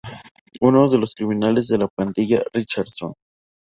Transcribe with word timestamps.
Uno 0.61 0.89
de 0.89 0.97
los 0.97 1.13
criminales 1.13 1.67
de 1.67 1.77
la 1.77 1.87
pandilla 1.87 2.41
Richardson. 2.51 3.13